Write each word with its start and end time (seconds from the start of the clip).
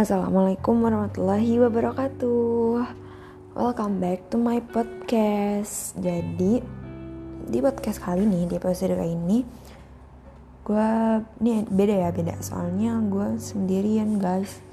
Assalamualaikum 0.00 0.80
warahmatullahi 0.80 1.60
wabarakatuh. 1.60 2.88
Welcome 3.52 4.00
back 4.00 4.32
to 4.32 4.40
my 4.40 4.56
podcast. 4.72 5.92
Jadi 6.00 6.64
di 7.44 7.58
podcast 7.60 8.00
kali 8.00 8.24
ini, 8.24 8.48
di 8.48 8.56
episode 8.56 8.96
kali 8.96 9.12
ini 9.12 9.44
Gue, 10.64 10.88
ini 11.44 11.68
beda 11.68 12.08
ya 12.08 12.08
beda. 12.16 12.40
Soalnya 12.40 12.96
gue 13.12 13.36
sendirian 13.44 14.16
guys. 14.16 14.64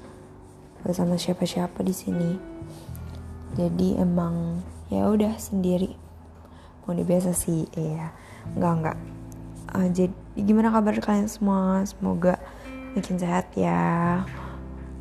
Gak 0.80 0.96
sama 0.96 1.20
siapa-siapa 1.20 1.84
di 1.84 1.92
sini. 1.92 2.32
Jadi 3.52 4.00
emang 4.00 4.64
ya 4.88 5.12
udah 5.12 5.36
sendiri. 5.36 5.92
Mau 6.88 6.96
biasa 6.96 7.36
sih, 7.36 7.68
iya. 7.76 8.16
Enggak, 8.56 8.72
enggak. 8.80 8.98
Uh, 9.76 9.88
Jadi 9.92 10.40
gimana 10.40 10.72
kabar 10.72 10.96
kalian 10.96 11.28
semua? 11.28 11.84
Semoga 11.84 12.40
makin 12.96 13.20
sehat 13.20 13.52
ya 13.52 14.24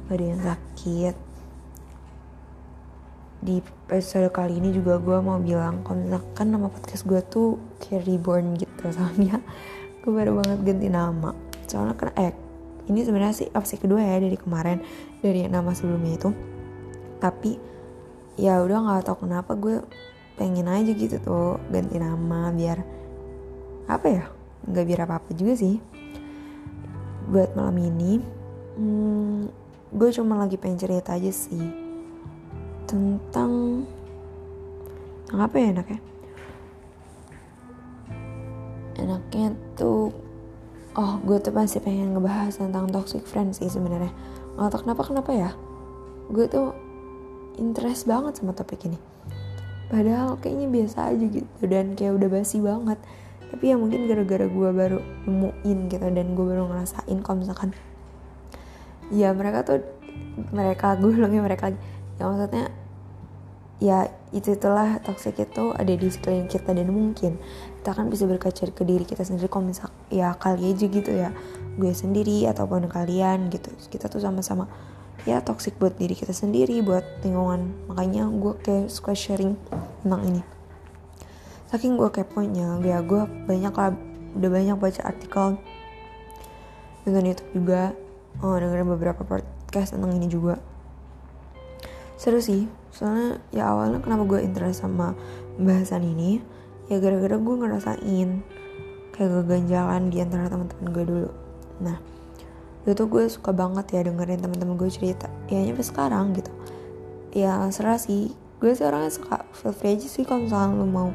gak 0.08 0.24
yang 0.24 0.40
sakit. 0.40 1.16
Di 3.44 3.60
episode 3.60 4.32
kali 4.32 4.58
ini 4.58 4.72
juga 4.72 5.04
gue 5.04 5.20
mau 5.20 5.36
bilang 5.44 5.84
kalau 5.84 6.48
nama 6.48 6.72
podcast 6.72 7.04
gue 7.04 7.20
tuh 7.28 7.60
kayak 7.84 8.08
reborn 8.08 8.56
gitu 8.56 8.88
soalnya 8.96 9.44
gue 10.00 10.12
baru 10.16 10.40
banget 10.40 10.60
ganti 10.64 10.88
nama. 10.88 11.36
Soalnya 11.68 11.96
kan 12.00 12.16
eh 12.16 12.32
ini 12.88 13.04
sebenarnya 13.04 13.36
sih 13.36 13.48
opsi 13.52 13.76
kedua 13.76 14.00
ya 14.00 14.24
dari 14.24 14.40
kemarin 14.40 14.80
dari 15.20 15.44
nama 15.52 15.76
sebelumnya 15.76 16.16
itu. 16.16 16.30
Tapi 17.20 17.52
ya 18.40 18.64
udah 18.64 18.88
nggak 18.88 19.12
tahu 19.12 19.28
kenapa 19.28 19.60
gue 19.60 19.84
pengen 20.40 20.72
aja 20.72 20.96
gitu 20.96 21.20
tuh 21.20 21.60
ganti 21.68 22.00
nama 22.00 22.54
biar 22.54 22.80
apa 23.90 24.08
ya 24.08 24.26
nggak 24.72 24.86
biar 24.88 25.00
apa 25.03 25.20
apa 25.20 25.30
juga 25.36 25.59
sih. 25.59 25.84
Buat 27.28 27.59
malam 27.59 27.76
ini 27.76 28.24
hmm, 28.80 29.67
gue 29.88 30.10
cuma 30.12 30.36
lagi 30.36 30.60
pengen 30.60 30.80
cerita 30.80 31.16
aja 31.16 31.32
sih 31.32 31.88
tentang 32.88 33.84
tentang 35.28 35.44
apa 35.44 35.56
ya 35.60 35.68
enaknya? 35.76 36.00
Enaknya 38.96 39.48
tuh 39.76 40.16
oh 40.96 41.14
gue 41.28 41.38
tuh 41.44 41.52
pasti 41.52 41.84
pengen 41.84 42.16
ngebahas 42.16 42.56
tentang 42.56 42.88
toxic 42.88 43.28
friends 43.28 43.60
sih 43.60 43.68
sebenarnya. 43.68 44.16
Nggak 44.56 44.72
tahu 44.72 44.82
kenapa 44.88 45.02
kenapa 45.04 45.32
ya? 45.36 45.52
Gue 46.32 46.48
tuh 46.48 46.72
interest 47.60 48.08
banget 48.08 48.40
sama 48.40 48.56
topik 48.56 48.88
ini. 48.88 48.96
Padahal 49.92 50.40
kayaknya 50.40 50.68
biasa 50.72 51.12
aja 51.12 51.26
gitu 51.28 51.64
dan 51.68 51.96
kayak 52.00 52.16
udah 52.16 52.30
basi 52.32 52.64
banget. 52.64 53.00
Tapi 53.52 53.64
ya 53.68 53.76
mungkin 53.76 54.08
gara-gara 54.08 54.48
gue 54.48 54.70
baru 54.72 55.00
nemuin 55.28 55.80
gitu 55.92 56.08
dan 56.08 56.28
gue 56.36 56.46
baru 56.48 56.72
ngerasain 56.72 57.20
kalau 57.20 57.44
misalkan 57.44 57.76
ya 59.13 59.31
mereka 59.31 59.63
tuh 59.63 59.83
mereka 60.53 60.97
gue 61.00 61.11
bilangnya 61.13 61.41
mereka 61.41 61.73
ya 62.17 62.23
maksudnya 62.27 62.69
ya 63.77 64.09
itu 64.33 64.58
itulah 64.58 64.97
toxic 65.05 65.38
itu 65.38 65.69
ada 65.77 65.94
di 65.94 66.08
sekeliling 66.09 66.50
kita 66.50 66.73
dan 66.73 66.89
mungkin 66.89 67.38
kita 67.81 67.91
kan 67.94 68.09
bisa 68.09 68.25
berkaca 68.25 68.67
ke 68.73 68.83
diri 68.83 69.05
kita 69.05 69.22
sendiri. 69.22 69.47
Kalau 69.47 69.69
misal 69.69 69.89
ya 70.09 70.33
kali 70.33 70.73
aja 70.73 70.85
gitu 70.89 71.11
ya 71.13 71.30
gue 71.78 71.94
sendiri 71.94 72.50
ataupun 72.50 72.89
kalian 72.89 73.53
gitu. 73.53 73.69
Kita 73.88 74.09
tuh 74.09 74.19
sama-sama 74.19 74.66
ya 75.30 75.45
toxic 75.45 75.78
buat 75.78 75.94
diri 75.95 76.17
kita 76.17 76.33
sendiri 76.33 76.81
buat 76.81 77.05
lingkungan. 77.22 77.88
Makanya 77.88 78.28
gue 78.33 78.53
kayak 78.66 78.89
suka 78.89 79.13
sharing 79.13 79.53
tentang 80.02 80.25
ini. 80.25 80.41
Saking 81.69 82.02
gue 82.02 82.09
keponya 82.09 82.81
ya 82.81 82.97
gue 83.05 83.30
banyak 83.45 83.73
lah 83.78 83.94
udah 84.38 84.50
banyak 84.50 84.78
baca 84.78 85.02
artikel 85.05 85.58
nonton 87.08 87.23
YouTube 87.23 87.52
juga 87.55 87.95
oh, 88.42 88.56
dengerin 88.58 88.90
beberapa 88.90 89.22
podcast 89.25 89.94
tentang 89.94 90.14
ini 90.14 90.28
juga. 90.30 90.62
Seru 92.18 92.42
sih 92.42 92.66
soalnya 92.90 93.38
ya 93.53 93.70
awalnya 93.70 94.02
kenapa 94.02 94.25
gue 94.25 94.40
interest 94.42 94.81
sama 94.81 95.14
bahasan 95.62 96.02
ini? 96.02 96.42
Ya 96.90 96.97
gara-gara 96.97 97.38
gue 97.38 97.56
ngerasain 97.62 98.30
kayak 99.14 99.31
keganjalan 99.44 100.09
di 100.09 100.18
antara 100.22 100.50
teman-teman 100.50 100.88
gue 100.94 101.03
dulu. 101.06 101.30
Nah 101.81 101.97
itu 102.88 103.03
gue 103.06 103.28
suka 103.28 103.52
banget 103.53 103.86
ya 103.94 104.02
dengerin 104.08 104.42
teman-teman 104.42 104.76
gue 104.81 104.90
cerita. 104.90 105.30
Ya 105.52 105.62
nyampe 105.62 105.86
sekarang 105.86 106.34
gitu. 106.34 106.50
Ya 107.38 107.62
serah 107.70 108.02
sih. 108.02 108.34
Gue 108.58 108.74
sih 108.74 108.86
orangnya 108.86 109.14
suka 109.14 109.46
feel 109.53 109.74
free 109.74 109.94
aja 109.94 110.09
sih 110.09 110.26
kalau 110.26 110.50
misalnya 110.50 110.74
lu 110.74 110.90
mau 110.90 111.14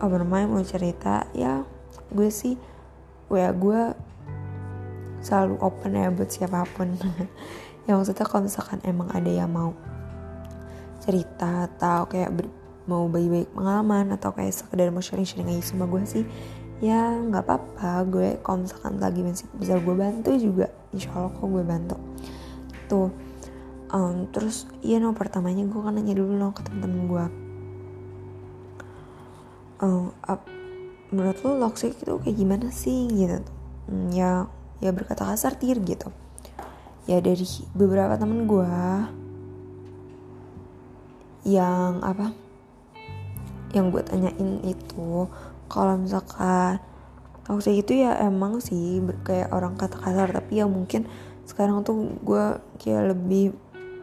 apa 0.00 0.14
namanya 0.16 0.48
mau 0.48 0.64
cerita 0.64 1.28
ya 1.36 1.64
gue 2.08 2.28
sih 2.32 2.56
ya 3.28 3.52
gue 3.52 3.80
selalu 5.20 5.56
open 5.60 5.92
ya 5.96 6.08
buat 6.12 6.30
siapa 6.30 6.66
pun. 6.76 6.96
Ya 7.88 7.96
maksudnya 7.96 8.22
kalau 8.28 8.46
misalkan 8.46 8.78
emang 8.86 9.08
ada 9.10 9.26
yang 9.26 9.50
mau 9.50 9.74
cerita 11.02 11.66
atau 11.66 12.06
kayak 12.06 12.30
ber, 12.30 12.46
mau 12.86 13.08
baik-baik 13.10 13.50
pengalaman 13.50 14.14
atau 14.14 14.30
kayak 14.30 14.52
sekedar 14.52 14.92
mau 14.94 15.02
sharing-sharing 15.02 15.48
aja 15.48 15.74
sama 15.74 15.88
gue 15.90 16.04
sih 16.06 16.22
ya 16.84 17.18
nggak 17.18 17.40
apa-apa. 17.40 18.04
Gue 18.06 18.28
kalau 18.44 18.62
misalkan 18.62 19.00
lagi 19.00 19.24
masih 19.24 19.48
bisa 19.58 19.80
gue 19.80 19.94
bantu 19.96 20.30
juga 20.38 20.70
insya 20.92 21.10
Allah 21.18 21.32
kok 21.34 21.48
gue 21.50 21.64
bantu. 21.66 21.96
Tuh 22.86 23.10
um, 23.90 24.28
terus 24.30 24.70
iya 24.84 25.02
no 25.02 25.10
pertamanya 25.16 25.66
gue 25.66 25.80
kan 25.80 25.96
nanya 25.96 26.14
dulu 26.14 26.36
no 26.36 26.52
ke 26.54 26.62
temen-temen 26.62 27.00
gue 27.10 27.24
um, 29.80 30.12
up, 30.28 30.44
menurut 31.10 31.36
lo 31.42 31.58
toxic 31.68 31.96
itu 31.96 32.20
kayak 32.20 32.36
gimana 32.36 32.68
sih? 32.70 33.08
Gitu. 33.08 33.40
Hmm, 33.88 34.12
ya 34.14 34.46
ya 34.80 34.90
berkata 34.92 35.28
kasar 35.28 35.56
tir 35.56 35.80
gitu. 35.84 36.08
Ya 37.08 37.20
dari 37.20 37.44
beberapa 37.76 38.16
temen 38.16 38.44
gue 38.48 38.76
yang 41.48 42.04
apa 42.04 42.36
yang 43.72 43.88
gue 43.94 44.02
tanyain 44.04 44.60
itu 44.66 45.30
kalau 45.70 45.94
misalkan 45.96 46.82
toxic 47.46 47.86
itu 47.86 48.04
ya 48.04 48.18
emang 48.20 48.58
sih 48.60 49.00
kayak 49.24 49.52
orang 49.52 49.76
kata 49.76 49.96
kasar. 50.00 50.28
Tapi 50.32 50.60
ya 50.60 50.66
mungkin 50.66 51.06
sekarang 51.46 51.84
tuh 51.86 52.16
gue 52.20 52.44
kayak 52.80 53.16
lebih 53.16 53.54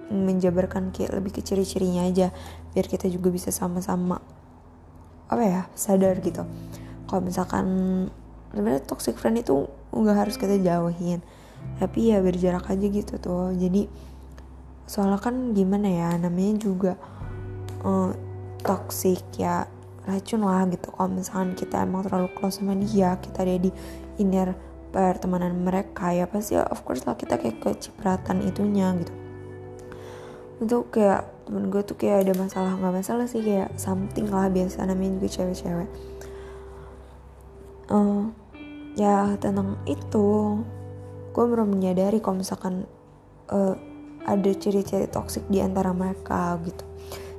menjabarkan 0.08 0.96
kayak 0.96 1.20
lebih 1.20 1.36
ke 1.36 1.42
ciri-cirinya 1.44 2.08
aja 2.08 2.32
biar 2.72 2.88
kita 2.88 3.12
juga 3.12 3.28
bisa 3.28 3.52
sama-sama 3.52 4.24
apa 5.28 5.44
ya 5.44 5.62
sadar 5.76 6.16
gitu. 6.24 6.48
Kalau 7.08 7.22
misalkan 7.24 7.66
sebenarnya 8.52 8.84
toxic 8.88 9.20
friend 9.20 9.44
itu 9.44 9.68
nggak 9.94 10.18
harus 10.18 10.36
kita 10.36 10.60
jauhin. 10.60 11.22
Tapi 11.82 12.14
ya 12.14 12.22
berjarak 12.22 12.70
aja 12.70 12.86
gitu 12.88 13.18
tuh. 13.18 13.54
Jadi 13.56 13.88
soalnya 14.88 15.20
kan 15.20 15.52
gimana 15.52 15.88
ya 15.92 16.10
namanya 16.16 16.54
juga 16.64 16.94
uh, 17.84 18.16
toxic 18.64 19.20
ya 19.36 19.68
racun 20.08 20.48
lah 20.48 20.64
gitu. 20.72 20.90
Kalau 20.96 21.12
misalkan 21.12 21.54
kita 21.54 21.84
emang 21.84 22.08
terlalu 22.08 22.32
close 22.34 22.64
sama 22.64 22.74
dia 22.74 23.20
kita 23.20 23.44
ada 23.44 23.56
di 23.60 23.72
inner 24.18 24.56
pertemanan 24.88 25.52
mereka 25.62 26.16
ya 26.16 26.26
pasti 26.26 26.56
ya 26.56 26.64
of 26.64 26.82
course 26.88 27.04
lah 27.04 27.20
kita 27.20 27.36
kayak 27.36 27.60
kecipratan 27.60 28.40
itunya 28.48 28.96
gitu. 29.04 29.14
Itu 30.64 30.78
kayak 30.90 31.46
temen 31.46 31.72
gue 31.72 31.84
tuh 31.84 31.96
kayak 32.00 32.28
ada 32.28 32.34
masalah 32.40 32.76
nggak 32.80 32.96
masalah 33.04 33.26
sih 33.28 33.44
kayak 33.44 33.76
something 33.76 34.28
lah 34.32 34.48
biasa 34.48 34.88
namanya 34.88 35.20
juga 35.20 35.28
cewek-cewek. 35.32 35.90
Uh, 37.88 38.32
ya 38.98 39.38
tentang 39.38 39.78
itu 39.86 40.60
gue 41.32 41.44
baru 41.46 41.70
menyadari 41.70 42.18
kalau 42.18 42.42
misalkan 42.42 42.90
uh, 43.54 43.78
ada 44.26 44.52
ciri-ciri 44.58 45.08
toksik 45.08 45.46
di 45.48 45.62
antara 45.62 45.94
mereka 45.94 46.58
gitu. 46.66 46.84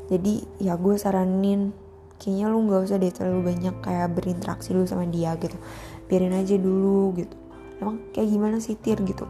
Jadi 0.08 0.46
ya 0.62 0.78
gue 0.78 0.94
saranin 0.96 1.74
kayaknya 2.16 2.46
lu 2.48 2.64
nggak 2.64 2.88
usah 2.88 2.96
deh 2.96 3.12
terlalu 3.12 3.52
banyak 3.52 3.74
kayak 3.84 4.14
berinteraksi 4.14 4.72
dulu 4.72 4.86
sama 4.86 5.04
dia 5.10 5.34
gitu. 5.36 5.58
Biarin 6.06 6.32
aja 6.32 6.56
dulu 6.56 7.12
gitu. 7.18 7.36
Emang 7.82 8.00
kayak 8.14 8.30
gimana 8.30 8.56
sih 8.62 8.78
tir 8.78 9.02
gitu? 9.04 9.26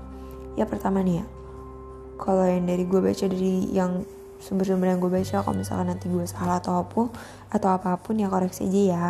Ya 0.54 0.68
pertama 0.68 1.02
nih 1.02 1.24
ya 1.24 1.26
kalau 2.18 2.44
yang 2.44 2.66
dari 2.66 2.82
gue 2.84 3.00
baca 3.00 3.24
dari 3.30 3.70
yang 3.70 4.02
sumber-sumber 4.42 4.90
yang 4.90 5.00
gue 5.00 5.10
baca 5.10 5.40
kalau 5.40 5.56
misalkan 5.56 5.86
nanti 5.94 6.10
gue 6.10 6.26
salah 6.26 6.58
atau 6.58 6.82
apa 6.82 7.14
atau 7.54 7.68
apa 7.70 7.94
pun 8.02 8.18
ya 8.18 8.26
koreksi 8.28 8.66
aja 8.66 8.82
ya. 8.82 9.06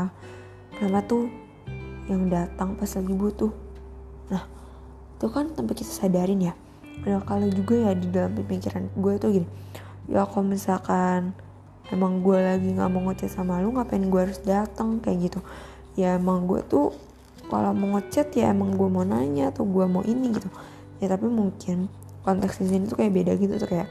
Pertama 0.76 1.02
tuh 1.08 1.47
yang 2.08 2.32
datang 2.32 2.74
pas 2.74 2.88
lagi 2.88 3.12
butuh. 3.12 3.52
Nah 4.32 4.44
itu 5.14 5.26
kan 5.28 5.52
tanpa 5.52 5.76
kita 5.76 5.92
sadarin 5.92 6.52
ya. 6.52 6.54
Kalau 7.04 7.46
juga 7.48 7.78
ya 7.88 7.92
di 7.94 8.10
dalam 8.10 8.34
pemikiran 8.34 8.90
gue 8.98 9.14
tuh 9.22 9.30
gini 9.30 9.48
ya 10.08 10.24
kalau 10.24 10.48
misalkan 10.48 11.36
emang 11.92 12.24
gue 12.24 12.36
lagi 12.40 12.74
nggak 12.74 12.90
mau 12.90 13.06
ngechat 13.12 13.30
sama 13.30 13.60
lu 13.60 13.76
ngapain 13.76 14.02
gue 14.02 14.20
harus 14.20 14.40
datang? 14.42 14.98
Kayak 15.04 15.30
gitu. 15.30 15.40
Ya 15.94 16.16
emang 16.16 16.48
gue 16.48 16.64
tuh 16.64 16.96
kalau 17.48 17.72
mau 17.76 17.96
ngechat 17.96 18.32
ya 18.34 18.50
emang 18.52 18.74
gue 18.74 18.88
mau 18.88 19.04
nanya 19.04 19.52
atau 19.52 19.68
gue 19.68 19.84
mau 19.84 20.02
ini 20.02 20.32
gitu. 20.32 20.48
Ya 20.98 21.12
tapi 21.12 21.28
mungkin 21.28 21.92
konteks 22.24 22.60
di 22.64 22.66
sini 22.72 22.84
tuh 22.88 22.98
kayak 22.98 23.12
beda 23.14 23.32
gitu 23.38 23.54
tuh 23.56 23.68
kayak 23.68 23.88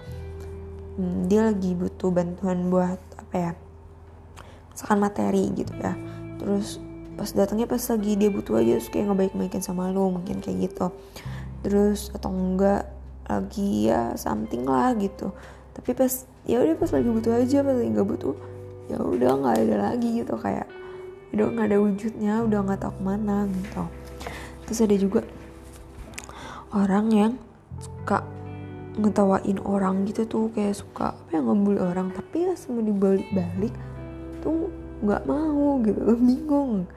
hmm, 1.00 1.26
dia 1.32 1.48
lagi 1.48 1.74
butuh 1.74 2.10
bantuan 2.12 2.70
buat 2.70 3.00
apa 3.18 3.36
ya 3.36 3.52
misalkan 4.74 5.00
materi 5.02 5.44
gitu 5.58 5.74
ya. 5.78 5.94
Terus 6.38 6.78
pas 7.18 7.30
datangnya 7.34 7.66
pas 7.66 7.82
lagi 7.82 8.14
dia 8.14 8.30
butuh 8.30 8.62
aja 8.62 8.78
terus 8.78 8.90
kayak 8.94 9.10
ngebaik-baikin 9.10 9.66
sama 9.66 9.90
lo 9.90 10.14
mungkin 10.14 10.38
kayak 10.40 10.70
gitu. 10.70 10.94
Terus 11.66 12.14
atau 12.14 12.30
enggak 12.30 12.86
lagi 13.26 13.90
ya 13.90 14.14
something 14.16 14.64
lah 14.70 14.94
gitu. 14.96 15.34
Tapi 15.74 15.98
pas 15.98 16.30
ya 16.46 16.62
udah 16.62 16.78
pas 16.78 16.92
lagi 16.94 17.10
butuh 17.10 17.34
aja 17.34 17.58
pas 17.66 17.76
lagi 17.76 17.90
nggak 17.92 18.08
butuh 18.08 18.36
ya 18.88 18.98
udah 19.04 19.32
nggak 19.44 19.56
ada 19.68 19.76
lagi 19.92 20.10
gitu 20.24 20.40
kayak 20.40 20.70
udah 21.36 21.46
nggak 21.52 21.68
ada 21.68 21.78
wujudnya 21.84 22.34
udah 22.46 22.60
nggak 22.64 22.80
tahu 22.86 22.94
ke 22.96 23.02
mana 23.04 23.50
gitu. 23.50 23.84
Terus 24.70 24.80
ada 24.86 24.96
juga 24.96 25.22
orang 26.72 27.06
yang 27.12 27.34
suka 27.82 28.24
ngetawain 28.98 29.62
orang 29.62 30.10
gitu 30.10 30.26
tuh 30.26 30.50
kayak 30.54 30.74
suka 30.74 31.14
apa 31.14 31.30
yang 31.38 31.46
ngebully 31.46 31.78
orang 31.78 32.10
tapi 32.10 32.50
ya 32.50 32.58
semua 32.58 32.82
dibalik-balik 32.82 33.74
tuh 34.42 34.74
nggak 35.06 35.24
mau 35.30 35.78
gitu 35.86 36.02
bingung 36.28 36.90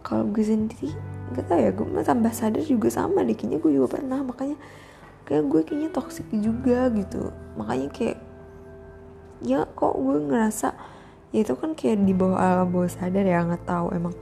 kalau 0.00 0.24
gue 0.32 0.44
sendiri 0.44 0.92
nggak 1.30 1.46
tahu 1.46 1.60
ya 1.62 1.70
gue 1.70 1.86
tambah 2.02 2.32
sadar 2.34 2.64
juga 2.64 2.88
sama 2.90 3.22
deh. 3.22 3.36
Kayaknya 3.36 3.58
gue 3.62 3.72
juga 3.76 3.88
pernah 3.98 4.20
makanya 4.24 4.56
kayak 5.28 5.44
gue 5.46 5.60
kayaknya 5.62 5.90
toxic 5.94 6.26
juga 6.32 6.90
gitu. 6.90 7.30
Makanya 7.54 7.88
kayak 7.92 8.18
ya 9.40 9.64
kok 9.64 9.94
gue 9.96 10.16
ngerasa 10.28 10.76
ya 11.30 11.46
itu 11.46 11.54
kan 11.54 11.72
kayak 11.78 12.02
di 12.04 12.12
bawah 12.12 12.36
alam 12.36 12.68
bawah 12.74 12.90
sadar 12.90 13.22
ya 13.22 13.40
nggak 13.46 13.64
tahu 13.64 13.94
emang 13.94 14.14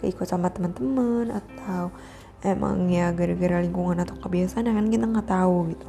keikut 0.00 0.24
sama 0.26 0.48
teman-teman 0.48 1.28
atau 1.28 1.92
emang 2.46 2.86
ya 2.86 3.10
gara-gara 3.10 3.58
lingkungan 3.58 3.98
atau 4.06 4.14
kebiasaan 4.22 4.70
kan 4.70 4.86
kita 4.86 5.04
nggak 5.04 5.28
tahu 5.28 5.74
gitu. 5.74 5.88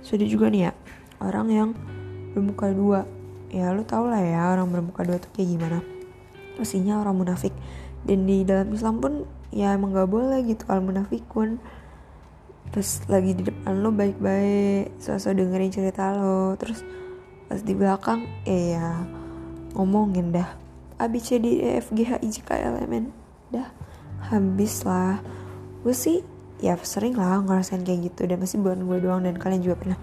Sudah 0.00 0.26
juga 0.26 0.48
nih 0.48 0.70
ya 0.70 0.72
orang 1.20 1.48
yang 1.52 1.68
bermuka 2.32 2.72
dua. 2.72 3.04
Ya 3.52 3.70
lu 3.70 3.86
tau 3.86 4.10
lah 4.10 4.20
ya 4.20 4.50
orang 4.56 4.72
bermuka 4.72 5.06
dua 5.06 5.20
tuh 5.20 5.30
kayak 5.36 5.48
gimana. 5.54 5.78
Pastinya 6.56 6.98
orang 7.04 7.20
munafik 7.20 7.52
dan 8.06 8.24
di 8.24 8.46
dalam 8.46 8.70
Islam 8.70 9.02
pun 9.02 9.12
ya 9.50 9.74
emang 9.74 9.92
gak 9.92 10.06
boleh 10.06 10.46
gitu 10.46 10.62
kalau 10.64 10.86
munafikun. 10.86 11.58
Terus 12.70 13.02
lagi 13.10 13.34
di 13.34 13.46
depan 13.46 13.82
lo 13.82 13.90
baik-baik 13.90 14.98
sosok 15.02 15.38
dengerin 15.38 15.70
cerita 15.74 16.14
lo 16.14 16.54
terus 16.58 16.82
pas 17.46 17.62
di 17.62 17.74
belakang 17.74 18.26
eh 18.46 18.78
ya 18.78 19.02
ngomongin 19.74 20.30
dah. 20.30 20.48
A 20.96 21.10
B 21.10 21.20
C 21.20 21.36
D 21.42 21.60
E 21.60 21.82
F 21.82 21.92
N. 21.92 23.12
Dah 23.52 23.68
habis 24.32 24.86
lah. 24.86 25.20
Gue 25.84 25.92
sih 25.92 26.24
ya 26.62 26.78
sering 26.80 27.18
lah 27.18 27.42
ngerasain 27.42 27.82
kayak 27.82 28.14
gitu. 28.14 28.24
Dan 28.24 28.40
masih 28.40 28.62
bukan 28.62 28.86
gue 28.86 28.98
doang 29.02 29.22
dan 29.26 29.36
kalian 29.36 29.60
juga 29.60 29.76
pernah. 29.76 29.98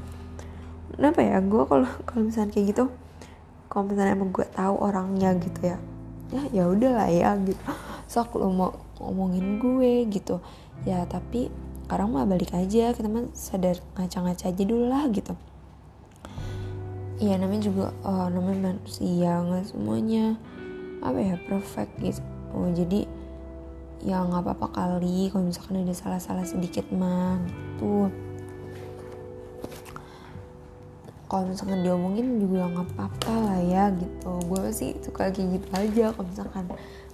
Kenapa 0.93 1.19
ya? 1.25 1.41
Gue 1.41 1.63
kalau 1.65 1.89
kalau 2.05 2.27
misalnya 2.27 2.53
kayak 2.53 2.67
gitu 2.75 2.85
kalau 3.73 3.89
misalnya 3.89 4.13
emang 4.13 4.29
gue 4.29 4.45
tahu 4.53 4.75
orangnya 4.77 5.33
gitu 5.41 5.59
ya 5.65 5.77
ya 6.29 6.41
ya 6.53 6.63
udahlah 6.69 7.09
ya 7.09 7.33
gitu 7.41 7.57
so 8.13 8.21
kalau 8.29 8.53
mau 8.53 8.77
ngomongin 9.01 9.57
gue 9.57 10.05
gitu. 10.13 10.37
Ya 10.85 11.01
tapi 11.09 11.49
sekarang 11.89 12.13
mah 12.13 12.29
balik 12.29 12.53
aja 12.53 12.93
kita 12.93 13.09
mah 13.09 13.25
sadar 13.33 13.81
ngaca-ngaca 13.97 14.53
aja 14.53 14.63
dulu 14.63 14.85
lah 14.85 15.09
gitu. 15.09 15.33
Iya 17.17 17.41
namanya 17.41 17.65
juga 17.65 17.85
oh, 18.05 18.29
namanya 18.29 18.77
manusia 18.77 19.41
nggak 19.41 19.65
semuanya 19.65 20.37
apa 21.01 21.17
ya 21.17 21.35
perfect 21.49 21.97
gitu. 22.05 22.21
Oh, 22.53 22.69
jadi 22.69 23.09
ya 24.05 24.21
nggak 24.21 24.45
apa-apa 24.45 24.67
kali 24.77 25.33
kalau 25.33 25.49
misalkan 25.49 25.81
ada 25.81 25.95
salah-salah 25.97 26.45
sedikit 26.45 26.85
mah 26.93 27.41
gitu. 27.49 28.13
Kalau 31.25 31.49
misalkan 31.49 31.81
diomongin 31.81 32.37
juga 32.37 32.69
nggak 32.69 32.93
apa-apa 32.93 33.33
lah 33.33 33.59
ya 33.65 33.83
gitu. 33.97 34.31
Gue 34.45 34.69
sih 34.69 34.93
suka 35.01 35.33
kayak 35.33 35.57
gitu 35.57 35.67
aja 35.73 36.05
kalau 36.13 36.29
misalkan 36.29 36.65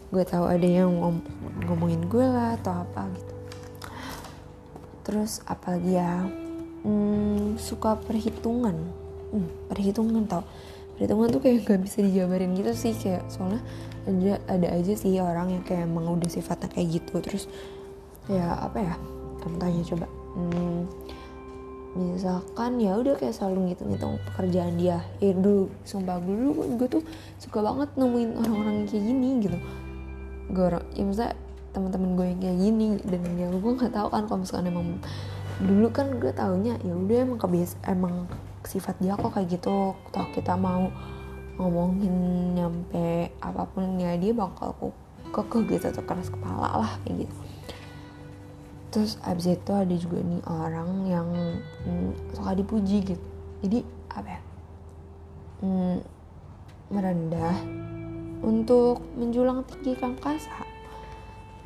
gue 0.09 0.23
tahu 0.25 0.45
ada 0.50 0.65
yang 0.65 0.89
ngom 0.89 1.21
ngomongin 1.69 2.01
gue 2.09 2.25
lah 2.25 2.57
atau 2.57 2.81
apa 2.81 3.06
gitu. 3.13 3.33
Terus 5.06 5.31
apalagi 5.45 6.01
ya 6.01 6.25
hmm, 6.81 7.61
suka 7.61 7.94
perhitungan. 8.01 8.73
Hmm, 9.29 9.50
perhitungan 9.69 10.25
tau. 10.25 10.41
Perhitungan 10.97 11.29
tuh 11.29 11.41
kayak 11.45 11.69
gak 11.69 11.81
bisa 11.85 12.01
dijabarin 12.01 12.57
gitu 12.57 12.73
sih 12.73 12.94
kayak 12.97 13.23
soalnya 13.29 13.61
ada 14.09 14.41
ada 14.50 14.67
aja 14.73 14.94
sih 14.97 15.21
orang 15.21 15.53
yang 15.53 15.63
kayak 15.63 15.85
emang 15.85 16.09
udah 16.09 16.29
sifatnya 16.29 16.73
kayak 16.73 17.01
gitu. 17.01 17.21
Terus 17.21 17.45
ya 18.25 18.57
apa 18.65 18.77
ya 18.81 18.94
kamu 19.45 19.55
tanya 19.62 19.81
coba. 19.94 20.07
Hmm, 20.33 20.81
misalkan 21.94 22.81
ya 22.81 22.97
udah 22.97 23.13
kayak 23.13 23.38
selalu 23.38 23.69
ngitung-ngitung 23.69 24.17
pekerjaan 24.33 24.73
dia. 24.73 25.05
Ya 25.21 25.38
dulu 25.38 25.69
sumpah 25.85 26.17
dulu 26.17 26.65
gue 26.81 26.88
tuh 26.89 27.03
suka 27.38 27.62
banget 27.62 27.94
nemuin 27.94 28.29
orang-orang 28.41 28.89
kayak 28.89 29.05
gini 29.05 29.29
gitu 29.45 29.59
gue 30.50 30.68
ya 30.98 31.04
misalnya 31.06 31.36
teman-teman 31.69 32.10
gue 32.18 32.25
yang 32.25 32.40
kayak 32.42 32.57
gini 32.57 32.88
dan 33.06 33.22
ya 33.38 33.48
gue 33.54 33.72
nggak 33.78 33.94
tahu 33.94 34.07
kan 34.10 34.24
kalau 34.25 34.40
misalkan 34.42 34.68
emang 34.74 34.88
dulu 35.60 35.88
kan 35.94 36.07
gue 36.18 36.31
taunya 36.34 36.80
ya 36.81 36.94
udah 36.96 37.18
emang 37.28 37.40
kebiasa 37.40 37.75
emang 37.92 38.25
sifat 38.66 38.96
dia 39.00 39.16
kok 39.16 39.31
kayak 39.31 39.60
gitu 39.60 39.94
toh 39.96 40.28
kita 40.34 40.56
mau 40.56 40.90
ngomongin 41.60 42.16
nyampe 42.56 43.36
apa 43.44 43.68
pun 43.68 44.00
ya 44.00 44.16
dia 44.16 44.31
bakal 44.31 44.72
kekeh 45.30 45.62
gitu 45.68 45.86
atau 45.92 46.04
keras 46.07 46.31
kepala 46.31 46.88
lah 46.88 46.92
kayak 47.04 47.28
gitu. 47.28 47.36
Terus 48.90 49.12
abis 49.22 49.54
itu 49.54 49.72
ada 49.75 49.96
juga 50.00 50.18
nih 50.24 50.42
orang 50.50 50.90
yang 51.06 51.30
hmm, 51.86 52.34
suka 52.34 52.57
dipuji 52.57 52.98
gitu. 53.04 53.25
Jadi 53.60 53.80
apa 54.10 54.28
ya 54.40 54.42
hmm, 55.62 55.98
merendah 56.90 57.78
untuk 58.39 59.03
menjulang 59.19 59.68
tinggi 59.68 59.95
kangkasa. 60.00 60.63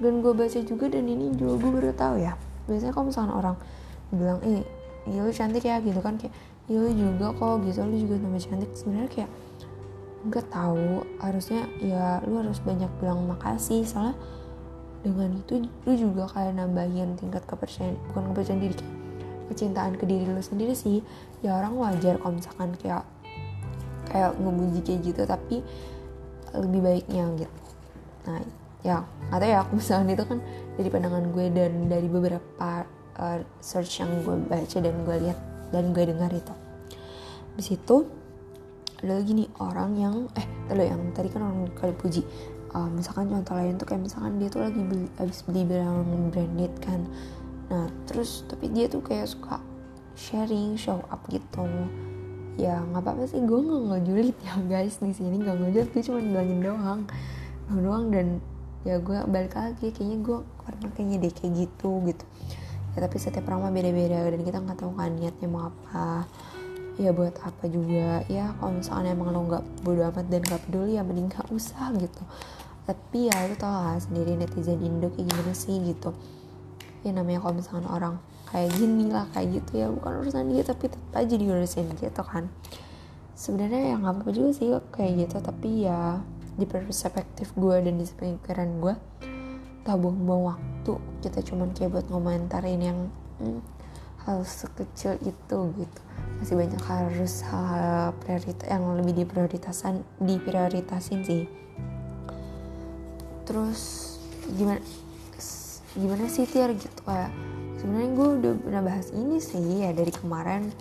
Dan 0.01 0.25
gue 0.25 0.33
baca 0.33 0.59
juga 0.65 0.89
dan 0.89 1.05
ini 1.05 1.31
juga 1.37 1.61
gue 1.61 1.71
baru 1.71 1.93
tahu 1.93 2.15
ya. 2.19 2.33
Biasanya 2.65 2.93
kalau 2.95 3.05
misalnya 3.07 3.33
orang 3.37 3.55
bilang 4.13 4.39
eh 4.45 4.61
iya 5.09 5.19
lu 5.25 5.31
cantik 5.33 5.65
ya 5.65 5.81
gitu 5.83 5.99
kan 5.99 6.15
kayak 6.17 6.33
iya 6.67 6.77
lu 6.81 6.91
juga 6.91 7.31
kok 7.35 7.61
gitu. 7.67 7.79
Lu 7.85 7.95
juga 7.95 8.15
tambah 8.19 8.41
cantik. 8.41 8.71
Sebenarnya 8.73 9.09
kayak 9.11 9.31
nggak 10.27 10.45
tahu. 10.49 11.05
Harusnya 11.21 11.61
ya 11.79 12.19
lu 12.25 12.41
harus 12.41 12.59
banyak 12.59 12.89
bilang 12.97 13.23
makasih. 13.29 13.85
Soalnya 13.85 14.17
dengan 15.03 15.35
itu 15.35 15.61
lu 15.85 15.93
juga 15.93 16.31
kayak 16.31 16.57
nambahin 16.57 17.19
tingkat 17.19 17.43
kepercayaan 17.43 17.99
bukan 18.11 18.31
kepercayaan 18.31 18.61
diri 18.63 18.75
kayak 18.79 18.95
kecintaan 19.51 19.93
ke 19.99 20.07
diri 20.07 20.25
lu 20.25 20.41
sendiri 20.41 20.73
sih. 20.73 21.05
Ya 21.45 21.59
orang 21.59 21.75
wajar 21.77 22.17
kalau 22.17 22.33
misalkan 22.33 22.73
kayak 22.81 23.03
kayak 24.09 24.35
ngebuji 24.41 24.79
kayak 24.81 24.99
gitu. 25.05 25.21
Tapi 25.27 25.61
lebih 26.53 26.79
baiknya 26.85 27.25
gitu. 27.37 27.61
Nah 28.29 28.39
ya 28.83 29.07
atau 29.31 29.47
ya 29.47 29.63
aku 29.63 29.79
misalnya 29.79 30.13
itu 30.13 30.25
kan 30.27 30.39
dari 30.75 30.89
pandangan 30.91 31.25
gue 31.31 31.45
dan 31.55 31.87
dari 31.87 32.07
beberapa 32.11 32.83
uh, 33.17 33.39
search 33.63 34.03
yang 34.03 34.11
gue 34.21 34.35
baca 34.45 34.77
dan 34.83 34.95
gue 35.07 35.15
lihat 35.29 35.39
dan 35.71 35.95
gue 35.95 36.03
dengar 36.03 36.29
itu. 36.29 36.53
Di 37.57 37.63
situ 37.63 38.05
ada 39.03 39.19
lagi 39.19 39.35
nih 39.35 39.49
orang 39.59 39.91
yang 39.99 40.15
eh 40.35 40.47
tadi 40.67 40.87
yang 40.87 41.01
tadi 41.11 41.27
kan 41.31 41.41
orang 41.43 41.71
kali 41.75 41.95
puji. 41.95 42.21
Uh, 42.73 42.89
misalkan 42.89 43.29
contoh 43.29 43.53
lain 43.53 43.77
tuh 43.77 43.85
kayak 43.85 44.01
misalkan 44.01 44.41
dia 44.41 44.49
tuh 44.49 44.65
lagi 44.65 44.81
beli 44.81 45.05
habis 45.21 45.45
beli 45.45 45.61
barang 45.63 46.29
branded 46.33 46.73
kan. 46.81 47.05
Nah 47.69 47.87
terus 48.09 48.43
tapi 48.49 48.69
dia 48.73 48.89
tuh 48.89 49.01
kayak 49.01 49.29
suka 49.29 49.61
sharing 50.13 50.77
show 50.77 51.01
up 51.09 51.21
gitu 51.29 51.65
ya 52.53 52.85
nggak 52.85 53.01
apa-apa 53.01 53.25
sih 53.25 53.41
gue 53.41 53.59
nggak 53.59 53.83
ngejulit 53.89 54.37
ya 54.45 54.53
guys. 54.69 54.97
Di 55.01 55.13
sini 55.13 55.41
nggak 55.41 55.57
ngejulit 55.57 55.89
gue 55.93 56.03
cuma 56.05 56.19
bilangin 56.21 56.59
doang. 56.61 57.01
Doang 57.69 58.05
dan 58.13 58.27
ya 58.83 58.99
gue 58.99 59.17
balik 59.31 59.55
lagi 59.55 59.95
kayaknya 59.95 60.17
gue 60.21 60.37
karena 60.67 60.87
kayaknya 60.93 61.17
deh 61.23 61.33
kayak 61.33 61.51
gitu 61.65 61.89
gitu. 62.07 62.25
Ya 62.93 62.97
tapi 63.01 63.15
setiap 63.17 63.49
orang 63.49 63.69
mah 63.69 63.73
beda-beda 63.73 64.21
dan 64.29 64.41
kita 64.45 64.57
nggak 64.61 64.77
tahu 64.77 64.91
kan 64.93 65.11
niatnya 65.17 65.47
mau 65.49 65.71
apa. 65.73 66.29
Ya 67.01 67.09
buat 67.09 67.33
apa 67.41 67.65
juga. 67.65 68.21
Ya 68.29 68.53
kalau 68.61 68.77
misalnya 68.77 69.17
emang 69.17 69.33
lo 69.33 69.41
nggak 69.49 69.63
bodo 69.81 70.05
amat 70.13 70.29
dan 70.29 70.45
gak 70.45 70.61
peduli 70.69 70.93
ya 70.93 71.01
mending 71.01 71.25
gak 71.25 71.49
usah 71.49 71.89
gitu. 71.97 72.21
Tapi 72.85 73.33
ya 73.33 73.49
lu 73.49 73.55
tau 73.57 73.71
lah 73.71 73.97
sendiri 73.97 74.37
netizen 74.37 74.77
Indo 74.77 75.09
kayak 75.09 75.25
gimana 75.31 75.53
sih 75.57 75.73
gitu. 75.81 76.13
Ya 77.01 77.15
namanya 77.17 77.41
kalau 77.41 77.57
misalnya 77.57 77.89
orang 77.89 78.15
kayak 78.53 78.69
gini 78.77 79.09
lah 79.09 79.25
kayak 79.33 79.59
gitu 79.59 79.81
ya. 79.81 79.87
Bukan 79.89 80.21
urusan 80.21 80.53
dia 80.53 80.61
tapi 80.61 80.93
tetap 80.93 81.13
aja 81.17 81.33
diurusin 81.33 81.89
gitu 81.97 82.21
kan. 82.21 82.53
Sebenarnya 83.33 83.81
ya 83.91 83.95
nggak 83.97 84.13
apa-apa 84.13 84.29
juga 84.29 84.49
sih 84.53 84.69
kayak 84.93 85.11
gitu 85.25 85.37
tapi 85.41 85.89
ya 85.89 86.21
di 86.53 86.69
perspektif 86.69 87.49
gue 87.57 87.75
dan 87.81 87.97
di 87.97 88.05
pikiran 88.05 88.69
gue 88.77 88.93
tak 89.81 89.97
buang-buang 89.97 90.53
waktu. 90.53 90.93
Kita 91.25 91.41
cuman 91.41 91.73
kayak 91.73 91.97
buat 91.97 92.07
ngomentarin 92.13 92.77
yang 92.79 92.99
hmm, 93.41 93.59
hal 94.29 94.45
sekecil 94.45 95.17
itu 95.25 95.57
gitu. 95.73 96.01
Masih 96.37 96.55
banyak 96.55 96.83
harus 96.85 97.41
hal 97.49 98.13
prioritas 98.21 98.69
yang 98.69 98.85
lebih 99.01 99.25
diprioritasan 99.25 100.05
diprioritasin 100.21 101.25
sih. 101.25 101.43
Terus 103.49 103.81
gimana 104.53 104.79
gimana 105.93 106.25
sih 106.25 106.49
tiar 106.49 106.73
gitu 106.73 107.01
kayak 107.05 107.29
sebenarnya 107.83 108.11
gue 108.15 108.29
udah 108.39 108.53
pernah 108.63 108.81
bahas 108.87 109.11
ini 109.11 109.43
sih 109.43 109.83
ya 109.83 109.91
dari 109.91 110.15
kemarin. 110.15 110.71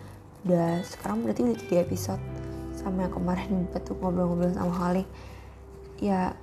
Udah 0.47 0.87
sekarang 0.87 1.27
berarti 1.27 1.43
udah 1.43 1.59
tiga 1.59 1.83
episode 1.83 2.23
sama 2.79 3.11
yang 3.11 3.15
kemarin 3.19 3.51
betul 3.75 3.99
ngobrol-ngobrol 3.99 4.55
sama 4.55 4.71
Halik. 4.71 5.09
Ya 5.99 6.39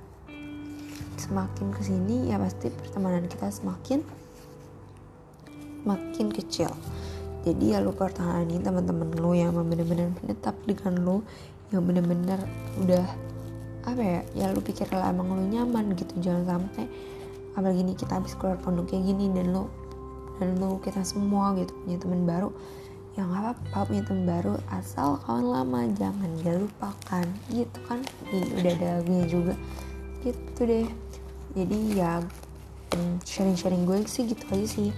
semakin 1.16 1.72
ke 1.72 1.80
sini 1.80 2.28
ya 2.28 2.36
pasti 2.36 2.68
pertemanan 2.68 3.24
kita 3.24 3.48
semakin 3.48 4.04
makin 5.88 6.28
kecil. 6.28 6.68
Jadi 7.40 7.72
ya 7.72 7.80
lu 7.80 7.96
pertahani 7.96 8.60
teman-teman 8.60 9.16
lu 9.16 9.32
yang 9.32 9.56
bener-bener 9.56 10.12
menetap 10.20 10.52
dengan 10.68 11.00
lu 11.00 11.16
yang 11.72 11.88
bener-bener 11.88 12.36
udah 12.84 13.08
apa 13.88 14.02
ya 14.04 14.20
ya 14.36 14.46
lu 14.52 14.60
pikir 14.60 14.92
lah 14.92 15.08
emang 15.08 15.32
lu 15.32 15.48
nyaman 15.48 15.96
gitu. 15.96 16.20
Jangan 16.20 16.44
sampai 16.44 16.84
apalagi 17.56 17.80
nih 17.80 17.96
kita 17.96 18.20
habis 18.20 18.36
keluar 18.36 18.60
pondok 18.60 18.92
kayak 18.92 19.08
gini 19.08 19.32
dan 19.32 19.56
lu 19.56 19.64
dan 20.40 20.56
lu 20.56 20.80
kita 20.80 21.04
semua 21.04 21.52
gitu 21.54 21.70
punya 21.84 21.98
teman 22.00 22.24
baru. 22.24 22.48
Ya 23.18 23.28
nggak 23.28 23.40
apa-apa 23.44 23.78
punya 23.92 24.02
teman 24.08 24.24
baru 24.24 24.54
asal 24.72 25.20
kawan 25.28 25.46
lama 25.46 25.80
jangan 25.94 26.30
gak 26.40 26.56
lupakan. 26.56 27.26
Gitu 27.52 27.78
kan? 27.84 28.00
Nih, 28.32 28.48
udah 28.56 28.72
ada 28.80 28.86
lagunya 28.98 29.26
juga. 29.28 29.54
Gitu 30.24 30.60
deh. 30.64 30.88
Jadi 31.52 31.78
ya 32.00 32.24
mm, 32.96 33.20
sharing-sharing 33.28 33.84
gue 33.84 34.08
sih 34.08 34.24
gitu 34.24 34.42
aja 34.48 34.66
sih. 34.66 34.88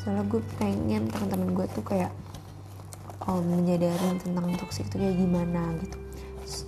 Soalnya 0.00 0.22
gue 0.30 0.40
pengen 0.62 1.10
teman-teman 1.10 1.50
gue 1.58 1.66
tuh 1.74 1.82
kayak 1.82 2.14
um, 3.26 3.42
menyadari 3.42 4.18
tentang 4.22 4.54
toxic 4.58 4.86
itu 4.86 4.96
kayak 4.98 5.16
gimana 5.18 5.74
gitu. 5.82 5.98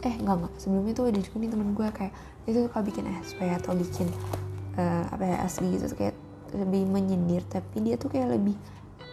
Eh 0.04 0.14
enggak 0.20 0.36
enggak 0.42 0.52
sebelumnya 0.58 0.92
tuh 0.96 1.04
ada 1.10 1.20
juga 1.20 1.36
nih 1.40 1.50
temen 1.50 1.68
gue 1.76 1.88
kayak 1.92 2.12
itu 2.44 2.58
suka 2.68 2.78
bikin 2.84 3.04
SP 3.24 3.40
atau 3.48 3.72
bikin 3.72 4.08
uh, 4.76 5.04
apa 5.08 5.24
ya 5.24 5.36
asli 5.44 5.66
gitu 5.76 5.88
kayak 5.96 6.16
lebih 6.54 6.87
menyindir 6.87 7.42
tapi 7.50 7.82
dia 7.82 7.99
tuh 7.99 8.08
kayak 8.08 8.38
lebih 8.38 8.54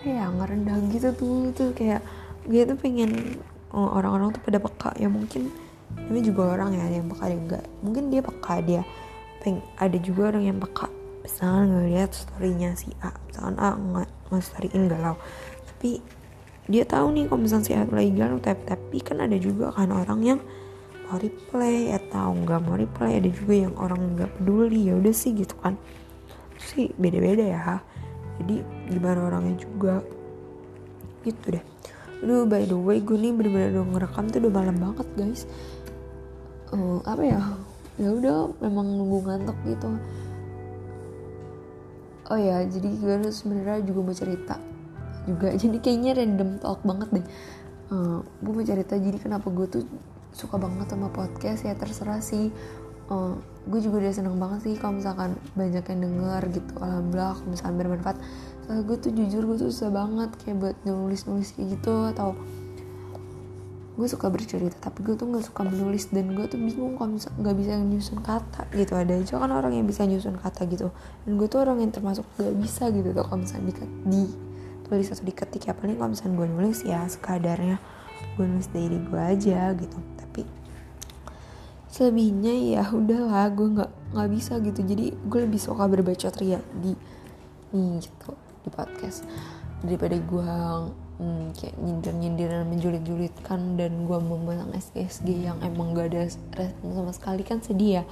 apa 0.01 0.05
ya 0.05 0.25
ngerendah 0.33 0.77
gitu 0.93 1.09
tuh 1.13 1.53
tuh 1.53 1.69
kayak 1.77 2.01
dia 2.49 2.65
tuh 2.65 2.73
pengen 2.73 3.37
oh, 3.73 3.89
orang-orang 3.97 4.33
tuh 4.35 4.41
pada 4.41 4.57
peka. 4.57 4.91
Ya 4.97 5.07
mungkin 5.11 5.51
ini 6.09 6.19
juga 6.23 6.55
orang 6.55 6.73
ya 6.73 6.85
yang 6.87 7.05
peka 7.11 7.25
dia 7.29 7.39
enggak. 7.39 7.65
Mungkin 7.83 8.03
dia 8.09 8.21
peka 8.23 8.55
dia 8.63 8.81
peng 9.41 9.57
ada 9.77 9.97
juga 9.97 10.33
orang 10.33 10.43
yang 10.49 10.57
peka. 10.57 10.87
Misalkan 11.21 11.65
ngeliat 11.69 12.09
storynya 12.17 12.73
si 12.73 12.89
A 13.05 13.13
misalkan 13.29 13.55
A 13.61 13.69
nggak 13.77 14.09
nge-storyin 14.33 14.83
galau. 14.89 15.15
Tapi 15.69 16.01
dia 16.65 16.83
tahu 16.85 17.13
nih 17.13 17.25
kalau 17.29 17.41
misalnya 17.41 17.65
si 17.65 17.73
A 17.77 17.85
lagi 17.85 18.11
galau 18.13 18.37
tapi, 18.41 18.61
tapi 18.65 18.97
kan 19.01 19.17
ada 19.21 19.37
juga 19.37 19.69
kan 19.73 19.93
orang 19.93 20.21
yang 20.21 20.39
mau 21.05 21.19
replay 21.19 21.91
atau 21.93 22.33
nggak 22.33 22.59
mau 22.65 22.73
replay. 22.73 23.21
Ada 23.21 23.29
juga 23.29 23.53
yang 23.69 23.73
orang 23.77 24.17
nggak 24.17 24.29
peduli 24.41 24.89
ya 24.89 24.97
udah 24.97 25.13
sih 25.13 25.37
gitu 25.37 25.53
kan 25.61 25.77
sih 26.69 26.93
beda-beda 26.95 27.43
ya. 27.43 27.81
Jadi 28.41 28.61
gimana 28.89 29.19
orangnya 29.27 29.57
juga. 29.61 30.01
Gitu 31.25 31.57
deh. 31.57 31.65
Aduh 32.21 32.45
by 32.45 32.69
the 32.69 32.77
way 32.77 33.01
gue 33.01 33.17
nih 33.17 33.33
bener-bener 33.33 33.81
udah 33.81 33.85
ngerekam 33.97 34.25
tuh 34.29 34.39
udah 34.45 34.53
malam 34.53 34.77
banget 34.77 35.07
guys. 35.17 35.41
Uh, 36.69 37.01
apa 37.03 37.23
ya? 37.25 37.41
Ya 37.97 38.09
udah 38.13 38.53
memang 38.61 38.87
nunggu 38.97 39.25
ngantuk 39.25 39.57
gitu. 39.65 39.89
Oh 42.31 42.39
ya 42.39 42.63
jadi 42.63 42.87
gue 42.95 43.27
sebenarnya 43.33 43.83
juga 43.83 43.99
mau 44.07 44.15
cerita 44.15 44.55
juga. 45.25 45.53
Jadi 45.61 45.77
kayaknya 45.81 46.17
random 46.17 46.49
talk 46.61 46.81
banget 46.81 47.09
deh. 47.11 47.25
Uh, 47.91 48.23
gue 48.41 48.51
mau 48.55 48.65
cerita. 48.65 48.95
Jadi 48.97 49.17
kenapa 49.19 49.51
gue 49.51 49.67
tuh 49.67 49.83
suka 50.31 50.55
banget 50.55 50.87
sama 50.89 51.11
podcast 51.11 51.67
ya 51.67 51.75
terserah 51.75 52.23
sih. 52.23 52.49
Uh, 53.11 53.35
gue 53.61 53.79
juga 53.79 54.01
udah 54.01 54.13
seneng 54.13 54.41
banget 54.41 54.59
sih 54.65 54.73
kalau 54.81 54.97
misalkan 54.97 55.37
banyak 55.53 55.85
yang 55.85 55.99
denger 56.01 56.41
gitu. 56.49 56.73
Alhamdulillah 56.81 57.33
kalau 57.37 57.49
misalkan 57.53 57.75
bermanfaat 57.77 58.17
soalnya 58.65 58.83
gue 58.87 58.97
tuh 58.97 59.11
jujur 59.13 59.41
gue 59.45 59.57
tuh 59.61 59.69
susah 59.69 59.91
banget 59.93 60.29
kayak 60.41 60.57
buat 60.57 60.75
nulis 60.85 61.21
nulis 61.29 61.53
kayak 61.53 61.77
gitu 61.77 61.93
atau 62.09 62.33
gue 63.91 64.07
suka 64.07 64.33
bercerita 64.33 64.73
tapi 64.81 65.05
gue 65.05 65.13
tuh 65.13 65.29
nggak 65.29 65.45
suka 65.45 65.61
menulis 65.67 66.09
dan 66.09 66.33
gue 66.33 66.45
tuh 66.49 66.57
bingung 66.57 66.97
kalau 66.97 67.13
nggak 67.19 67.55
bisa 67.59 67.71
nyusun 67.77 68.19
kata 68.25 68.65
gitu. 68.73 68.97
Ada 68.97 69.13
aja 69.21 69.33
kan 69.37 69.51
orang 69.53 69.73
yang 69.77 69.85
bisa 69.85 70.09
nyusun 70.09 70.41
kata 70.41 70.65
gitu. 70.65 70.89
Dan 71.27 71.37
gue 71.37 71.45
tuh 71.45 71.61
orang 71.61 71.85
yang 71.85 71.93
termasuk 71.93 72.25
gak 72.41 72.55
bisa 72.57 72.89
gitu 72.89 73.13
tuh 73.13 73.21
kalau 73.21 73.45
misalkan 73.45 73.69
di, 73.69 73.73
di 74.09 74.21
tulis 74.89 75.05
atau 75.11 75.21
diketik. 75.21 75.69
Ya 75.69 75.73
paling 75.77 76.01
kalau 76.01 76.09
misalkan 76.17 76.33
gue 76.33 76.47
nulis 76.49 76.79
ya 76.81 77.05
sekadarnya 77.05 77.77
gue 78.39 78.45
nulis 78.47 78.69
dari 78.73 78.97
gue 78.97 79.21
aja 79.21 79.75
gitu. 79.77 79.97
Tapi 80.17 80.60
selebihnya 81.91 82.55
ya 82.79 82.83
udahlah 82.87 83.51
gue 83.51 83.67
nggak 83.75 83.91
nggak 84.15 84.29
bisa 84.31 84.57
gitu. 84.63 84.79
Jadi 84.79 85.11
gue 85.11 85.39
lebih 85.43 85.59
suka 85.59 85.85
berbaca 85.91 86.31
ria 86.39 86.63
di 86.79 86.95
nih 87.75 87.99
gitu 87.99 88.31
di 88.63 88.69
podcast. 88.71 89.27
Daripada 89.83 90.15
gue 90.15 90.53
hmm, 91.19 91.45
kayak 91.59 91.75
nyindir-nyindir 91.75 92.47
dan 92.47 92.65
menjulit-julitkan 92.71 93.75
dan 93.75 94.07
gue 94.07 94.17
memang 94.23 94.71
SG-SG 94.71 95.27
yang 95.51 95.57
emang 95.59 95.91
gak 95.91 96.15
ada 96.15 96.31
respon 96.55 96.95
sama 96.95 97.11
sekali. 97.11 97.43
Kan 97.43 97.59
sedih 97.59 98.01
ya 98.01 98.03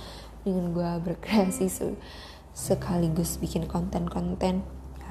dengan 0.44 0.76
gue 0.76 0.90
berkreasi 1.08 1.72
se 1.72 1.96
sekaligus 2.52 3.40
bikin 3.40 3.72
konten-konten 3.72 4.68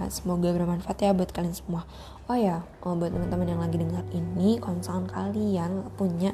semoga 0.06 0.54
bermanfaat 0.54 1.02
ya 1.02 1.10
buat 1.10 1.34
kalian 1.34 1.58
semua. 1.58 1.82
Oh 2.30 2.38
ya 2.38 2.62
oh, 2.86 2.94
buat 2.94 3.10
teman-teman 3.10 3.48
yang 3.50 3.62
lagi 3.64 3.76
dengar 3.82 4.06
ini 4.14 4.62
kalau 4.62 4.78
misalkan 4.78 5.06
kalian 5.10 5.70
punya 5.98 6.30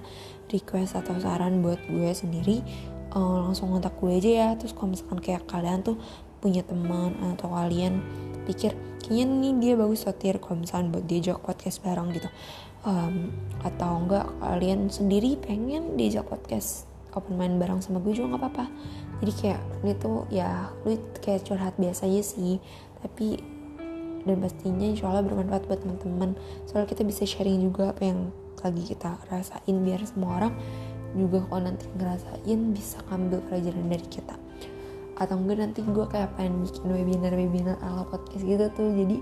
request 0.52 1.00
atau 1.00 1.16
saran 1.16 1.64
buat 1.64 1.80
gue 1.88 2.11
sendiri 2.12 2.61
uh, 3.16 3.49
langsung 3.49 3.73
kontak 3.73 3.97
gue 3.97 4.12
aja 4.12 4.30
ya. 4.30 4.49
Terus 4.61 4.76
kalau 4.76 4.92
misalkan 4.92 5.21
kayak 5.25 5.49
kalian 5.49 5.80
tuh 5.80 5.97
punya 6.44 6.61
teman 6.61 7.16
atau 7.33 7.49
kalian 7.49 8.04
pikir 8.44 8.76
kayaknya 9.00 9.25
nih 9.25 9.52
dia 9.56 9.73
bagus 9.80 10.04
sotir 10.04 10.37
kalau 10.37 10.61
misalkan 10.61 10.92
buat 10.92 11.04
diajak 11.09 11.40
podcast 11.40 11.80
bareng 11.80 12.12
gitu. 12.12 12.28
Um, 12.85 13.33
atau 13.64 13.97
enggak 13.97 14.28
kalian 14.44 14.92
sendiri 14.92 15.40
pengen 15.40 15.97
diajak 15.97 16.28
podcast 16.28 16.85
open 17.16 17.38
main 17.38 17.56
bareng 17.56 17.80
sama 17.80 18.02
gue 18.02 18.12
juga 18.12 18.37
nggak 18.37 18.42
apa-apa. 18.42 18.66
Jadi 19.23 19.33
kayak 19.40 19.61
ini 19.87 19.92
tuh 19.97 20.26
ya 20.28 20.68
lu 20.85 20.99
kayak 21.23 21.47
curhat 21.47 21.75
biasa 21.78 22.11
aja 22.11 22.21
sih. 22.21 22.59
Tapi 23.00 23.53
dan 24.25 24.40
pastinya 24.40 24.87
insya 24.88 25.12
Allah 25.12 25.25
bermanfaat 25.25 25.69
buat 25.69 25.81
teman-teman. 25.85 26.37
Soalnya 26.64 26.88
kita 26.88 27.04
bisa 27.04 27.23
sharing 27.28 27.61
juga 27.61 27.93
apa 27.93 28.02
yang 28.09 28.33
lagi 28.64 28.83
kita 28.97 29.21
rasain 29.28 29.76
biar 29.85 30.00
semua 30.09 30.40
orang 30.40 30.52
juga 31.14 31.45
kalau 31.47 31.62
nanti 31.69 31.85
ngerasain 31.95 32.61
bisa 32.73 32.99
ngambil 33.12 33.45
pelajaran 33.47 33.87
dari 33.87 34.07
kita. 34.09 34.35
Atau 35.14 35.38
enggak 35.38 35.59
nanti 35.62 35.78
gue 35.85 36.07
kayak 36.11 36.35
pengen 36.35 36.66
bikin 36.66 36.90
webinar-webinar 36.90 37.76
ala 37.85 38.02
podcast 38.09 38.43
gitu 38.43 38.66
tuh. 38.75 38.90
Jadi 38.90 39.16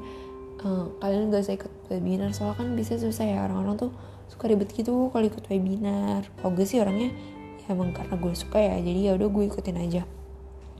uh, 0.64 0.88
kalian 1.02 1.28
gak 1.28 1.42
usah 1.44 1.54
ikut 1.58 1.72
webinar 1.92 2.30
soalnya 2.32 2.64
kan 2.64 2.68
bisa 2.72 2.96
susah 2.96 3.26
ya. 3.28 3.38
Orang-orang 3.44 3.76
tuh 3.76 3.90
suka 4.30 4.48
ribet 4.48 4.72
gitu 4.72 5.12
kalau 5.12 5.26
ikut 5.26 5.44
webinar. 5.52 6.24
Kalau 6.40 6.50
gue 6.56 6.64
sih 6.64 6.80
orangnya 6.80 7.12
ya 7.66 7.76
emang 7.76 7.92
karena 7.92 8.16
gue 8.16 8.32
suka 8.32 8.56
ya. 8.56 8.80
Jadi 8.80 9.10
ya 9.10 9.12
udah 9.18 9.28
gue 9.28 9.44
ikutin 9.52 9.76
aja 9.76 10.02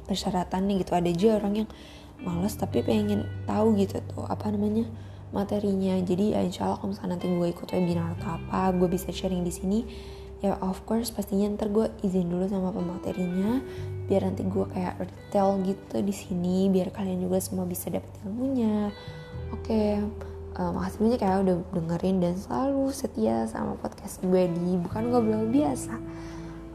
persyaratannya 0.08 0.80
gitu. 0.80 0.92
Ada 0.96 1.08
aja 1.12 1.28
orang 1.36 1.54
yang 1.66 1.68
males 2.22 2.54
tapi 2.54 2.82
pengen 2.82 3.26
tahu 3.44 3.74
gitu 3.78 3.98
tuh 4.10 4.26
apa 4.26 4.50
namanya 4.50 4.86
materinya. 5.32 5.96
Jadi 5.98 6.36
ya 6.36 6.40
insya 6.44 6.68
Allah 6.68 6.78
kalau 6.78 6.92
misalnya 6.92 7.18
nanti 7.18 7.26
gue 7.26 7.48
ikut 7.50 7.68
webinar 7.72 8.14
atau 8.20 8.36
apa 8.38 8.70
gue 8.76 8.88
bisa 8.88 9.08
sharing 9.10 9.42
di 9.42 9.52
sini 9.52 9.80
ya 10.42 10.58
of 10.58 10.82
course 10.84 11.14
pastinya 11.14 11.54
ntar 11.54 11.70
gue 11.70 11.86
izin 12.02 12.26
dulu 12.26 12.50
sama 12.50 12.74
pematerinya 12.74 13.62
biar 14.10 14.26
nanti 14.26 14.42
gue 14.42 14.66
kayak 14.74 14.98
detail 15.06 15.54
gitu 15.62 16.02
di 16.02 16.10
sini 16.10 16.66
biar 16.66 16.90
kalian 16.90 17.22
juga 17.22 17.38
semua 17.38 17.64
bisa 17.64 17.88
dapat 17.88 18.10
ilmunya. 18.26 18.90
Oke 19.54 19.70
okay. 19.70 19.90
uh, 20.58 20.70
makasih 20.74 20.98
banyak 21.00 21.20
ya 21.22 21.34
udah 21.40 21.56
dengerin 21.72 22.16
dan 22.18 22.34
selalu 22.36 22.90
setia 22.90 23.46
sama 23.48 23.78
podcast 23.78 24.20
gue 24.20 24.50
di 24.50 24.76
bukan 24.82 25.14
ngobrol 25.14 25.46
biasa. 25.48 25.96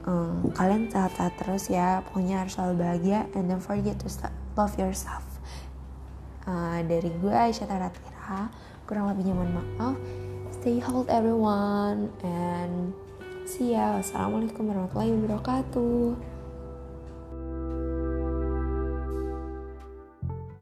Um, 0.07 0.55
kalian 0.55 0.87
sehat-sehat 0.87 1.35
terus 1.35 1.67
ya 1.67 1.99
pokoknya 2.07 2.47
harus 2.47 2.55
selalu 2.55 2.79
bahagia 2.79 3.27
and 3.35 3.51
don't 3.51 3.59
forget 3.59 3.99
to 3.99 4.07
love 4.55 4.71
yourself 4.79 5.36
uh, 6.47 6.79
dari 6.87 7.11
gue 7.11 7.29
Aisyah 7.29 7.67
Taratira 7.67 8.47
kurang 8.87 9.11
lebihnya 9.11 9.35
mohon 9.35 9.51
maaf. 9.51 9.95
Stay 10.55 10.79
healthy 10.79 11.11
everyone. 11.11 12.07
And 12.23 12.95
see 13.43 13.75
ya. 13.75 13.99
Assalamualaikum 13.99 14.71
warahmatullahi 14.71 15.11
wabarakatuh 15.13 16.36